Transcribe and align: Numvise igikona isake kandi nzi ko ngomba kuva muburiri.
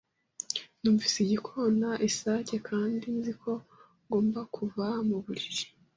Numvise 0.81 1.17
igikona 1.25 1.89
isake 2.09 2.55
kandi 2.69 3.05
nzi 3.17 3.33
ko 3.41 3.51
ngomba 4.05 4.41
kuva 4.55 4.85
muburiri. 5.07 5.63